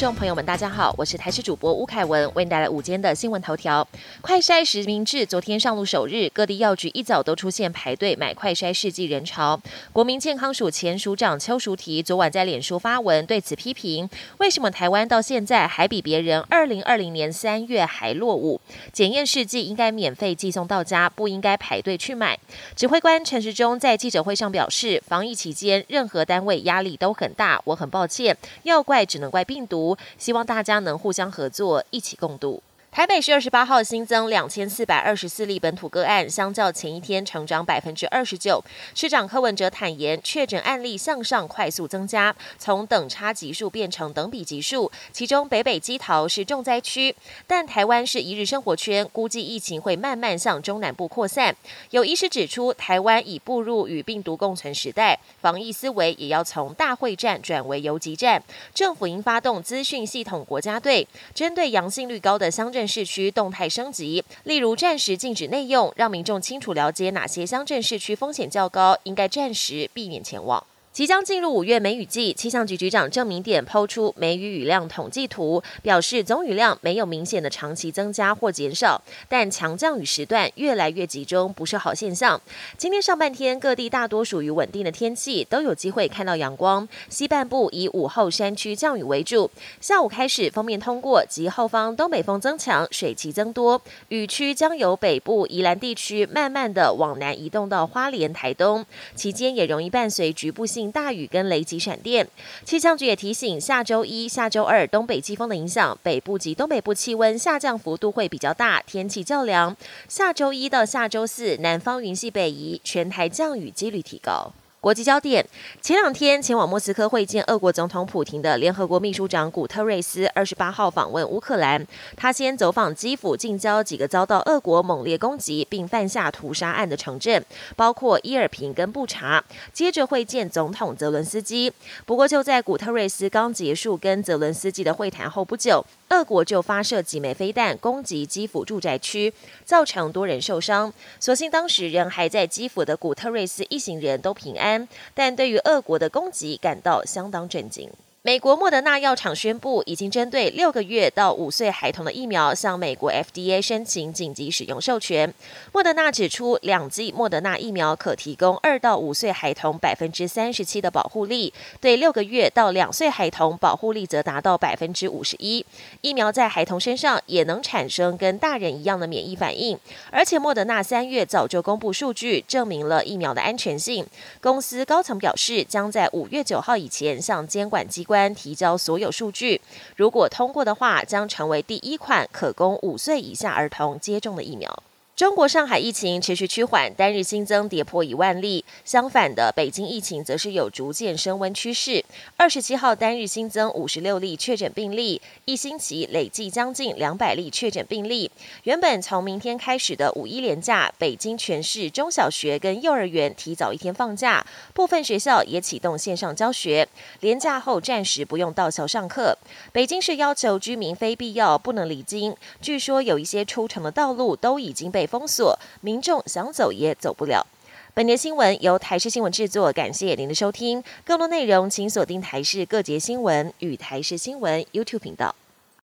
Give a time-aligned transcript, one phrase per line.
[0.00, 3.86] 众朋友们，大家好，我是台视主播吴凯文，为您带来午间的新闻头条。
[4.22, 9.60] 快筛实名制昨天上路首日，各地药局一早都出现排队买快筛试剂人潮。
[9.92, 14.08] 国民健康署前署长邱淑媞昨晚在脸书发文对此批评：
[14.38, 18.58] 为什么台湾到现在还比别人二零二零年三月还落伍？
[18.94, 22.38] 检验试剂应该免费寄送到家，不应该排队去买。
[22.74, 29.89] 指挥官陈时中在记者会上表示，防疫期间任何单位压力都很大，我很抱歉，要怪只能怪病毒。
[30.18, 32.62] 希望大家能互相合作，一起共度。
[32.92, 38.62] 台北市二十八号新增两千四百二十四例本土个案，相较前一天成长百分之二十九。
[38.96, 44.90] 市长柯文哲坦言，确诊案例向上快速增加，从等差级数变成等比级数。
[45.12, 47.14] 其中北北基桃是重灾区，
[47.46, 51.54] 但台湾是一日生活圈，估计疫情会慢慢向中南部扩散。
[51.90, 58.42] 有医师指出，台湾已步入与病毒共存时代，防疫思维也要从大会战转为游击战。
[58.74, 62.79] 政府应发动资讯系统国家队，针对阳性率高的乡镇。
[62.80, 70.66] 镇市区动态升级，例如暂时禁止内用，让民众清楚了解哪些乡镇市区风险较高，应该暂时避免前往。
[70.92, 82.40] 即将进入五月梅雨季，气象局局长郑明典抛出梅雨雨量统计图，表示总雨量没有明显的长期增加或减少，但强降雨时段越来越集中，不是好现象。
[82.76, 86.86] 今天上半天各地大多属于稳定的天气，都有机会看到阳光。
[87.08, 89.48] 西半部以午后山区降雨为主，
[89.80, 100.79] 下午开始封面通过及后方东北风增强，水汽增多，雨区将由北部宜兰地区慢慢的往南移动到花莲、台东，期间也容易伴随局部性。
[100.88, 102.24] 大雨跟雷击闪电，
[102.64, 109.76] 气象局也提醒，下周一下周二东北季风的影响，北部及东北部气温下降幅度会比较大，天气较凉。
[110.08, 114.52] 下周一到下周四，南方云系北移，全台降雨几率提高。
[114.80, 115.46] 国际焦点：
[115.82, 121.86] 前两天前往莫斯科会见俄国总统普廷的联合国秘书长古特瑞斯，二十八号访问乌克兰。
[122.16, 127.44] 他先走访基辅近郊几个遭到俄国猛烈攻击并犯下屠杀案的城镇，
[127.76, 129.44] 包括伊尔平跟布查。
[129.70, 131.70] 接着会见总统泽伦斯基。
[132.06, 139.30] 不过就在古特瑞斯刚结束跟泽伦斯基的会谈后不久，俄国就发射几枚飞弹攻击基辅住宅区，
[139.62, 140.90] 造成多人受伤。
[141.18, 144.69] 所幸当时人还在基辅的古特瑞斯一行人都平安。
[145.14, 147.90] 但对于俄国的攻击感到相当震惊。
[148.22, 155.32] 美国莫德纳药厂宣布，已经针对六个月到五岁孩童的疫苗向美国 FDA 申请紧急使用授权。
[155.72, 165.64] 莫德纳指出，两剂莫德纳疫苗可提供二到五岁孩童百分之三十七的保护力，对六个月到两岁孩童保护力则达到百分之五十一。
[166.02, 169.78] 疫苗在孩童身上也能产生跟大人一样的免疫反应，
[170.10, 174.06] 而且莫德纳三月早就公布数据，证明了疫苗的安全性。
[174.42, 178.06] 公司高层表示，将在五月九号以前向监管机。
[178.10, 179.60] 关提交所有数据，
[179.94, 184.82] 如果通过的话，将成为第一款可供五岁以下儿童接种的疫苗。
[185.16, 188.64] 中国上海疫情持续趋缓，单日新增跌破一万例。
[188.86, 192.02] 相反的，北京疫情则是有逐渐升温趋势。
[192.38, 198.30] 二十七号单日新增五十六例确诊病例，一星期累计将近两百例确诊病例。
[198.62, 206.88] 原本从明天开始的五一连假，北京全市中小学跟幼儿园提早一天放假，部分学校也启动线上教学。
[207.20, 209.36] 连假后暂时不用到校上课。
[209.70, 212.34] 北京市要求居民非必要不能离京。
[212.62, 215.09] 据说有一些出城的道路都已经被。
[215.10, 217.44] 封锁，民众想走也走不了。
[217.92, 220.84] 本节新闻由台视新闻制作，感谢您的收听。
[221.04, 225.34] 更多内容请锁定台视各节新闻与台视新闻 YouTube 频道。